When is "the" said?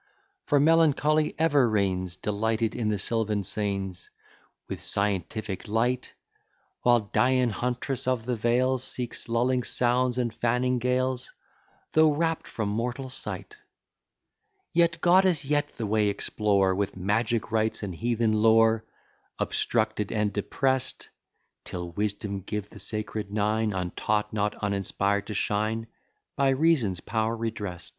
2.89-2.97, 8.25-8.35, 15.73-15.85, 22.71-22.79